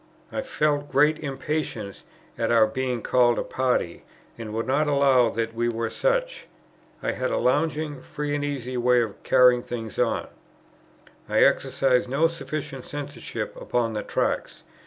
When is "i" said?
0.31-0.41, 7.03-7.11, 11.29-11.41